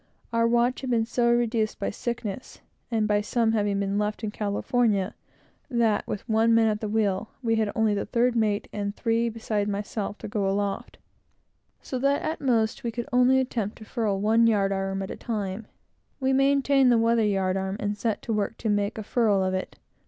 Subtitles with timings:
[0.33, 4.31] Our watch had been so reduced by sickness, and by some having been left in
[4.31, 5.13] California,
[5.69, 9.29] that, with one man at the wheel, we had only the third mate and three
[9.29, 10.97] beside myself, to go aloft;
[11.83, 15.15] so that at most, we could only attempt to furl one yard arm at a
[15.15, 15.67] time.
[16.19, 19.53] We manned the weather yard arm, and set to work to make a furl of
[19.53, 19.77] it.